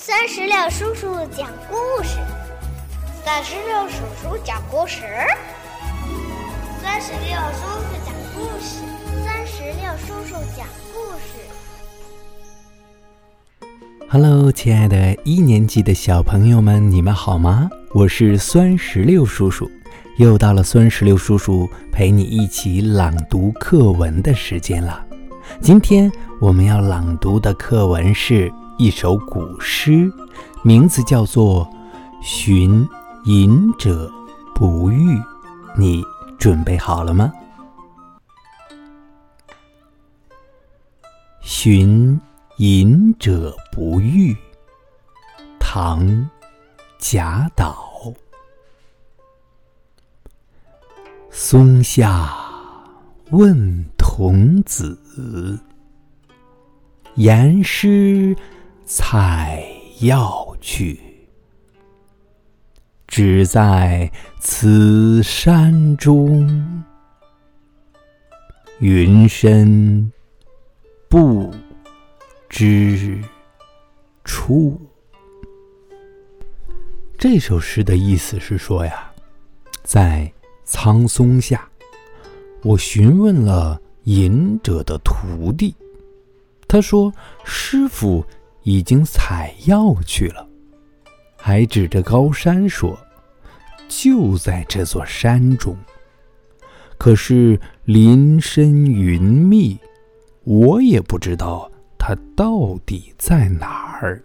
[0.00, 2.18] 三十六叔叔讲故事，
[3.24, 5.02] 三十六叔叔讲故事，
[6.80, 8.78] 三十六叔叔讲故事，
[9.24, 10.64] 三十六叔叔讲
[10.94, 11.42] 故事。
[14.08, 17.68] Hello，亲爱的一年级的小朋友们，你们好吗？
[17.92, 19.68] 我是酸石榴叔叔，
[20.16, 25.04] 又到了酸石榴叔叔陪你一起朗读课文的时间了。
[25.60, 26.10] 今天
[26.40, 28.48] 我们要朗读的课文是。
[28.78, 30.08] 一首古诗，
[30.62, 31.66] 名字叫做
[32.22, 32.88] 《寻
[33.24, 34.08] 隐者
[34.54, 35.16] 不遇》，
[35.76, 36.00] 你
[36.38, 37.32] 准备好了吗？
[41.40, 42.20] 《寻
[42.58, 44.32] 隐者不遇》，
[45.58, 46.06] 唐·
[47.00, 48.14] 贾岛。
[51.30, 52.32] 松下
[53.30, 54.96] 问童子，
[57.16, 58.36] 言师。
[58.90, 59.62] 采
[60.00, 60.98] 药去，
[63.06, 66.82] 只在此山中。
[68.78, 70.10] 云深
[71.06, 71.52] 不
[72.48, 73.22] 知
[74.24, 74.80] 处。
[77.18, 79.12] 这首诗的意思是说呀，
[79.82, 80.32] 在
[80.64, 81.68] 苍松下，
[82.62, 85.74] 我询问了隐者的徒弟，
[86.66, 87.12] 他说
[87.44, 88.24] ：“师傅。”
[88.68, 90.46] 已经采药去了，
[91.38, 92.98] 还指着高山说
[93.88, 95.74] ：“就在这座山中。”
[96.98, 99.78] 可是林深云密，
[100.44, 104.22] 我也不知道它到底在哪儿。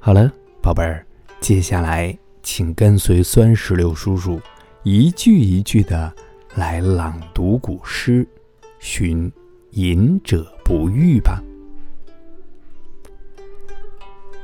[0.00, 1.06] 好了，宝贝儿，
[1.38, 4.40] 接下来请跟随酸石榴叔叔
[4.82, 6.12] 一句一句的
[6.56, 8.24] 来朗读古诗
[8.80, 9.30] 《寻
[9.70, 11.40] 隐者不遇》吧。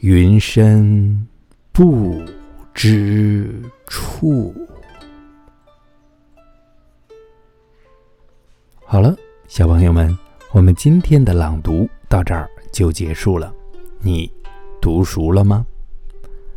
[0.00, 1.28] 云深
[1.72, 2.22] 不
[2.72, 4.54] 知处。
[8.82, 9.14] 好了，
[9.46, 10.16] 小朋友们，
[10.52, 13.54] 我们今天的朗读到这儿就结束了。
[13.98, 14.32] 你
[14.80, 15.66] 读熟了吗？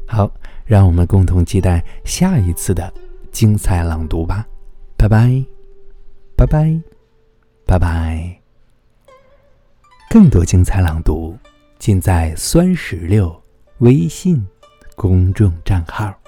[0.07, 0.31] 好，
[0.65, 2.93] 让我们共同期待下一次的
[3.29, 4.47] 精彩朗读吧。
[4.95, 5.43] 拜拜，
[6.37, 6.81] 拜拜，
[7.65, 8.39] 拜拜。
[10.09, 11.37] 更多精彩朗读。
[11.79, 13.35] 尽在酸石榴
[13.79, 14.45] 微信
[14.95, 16.22] 公众账号。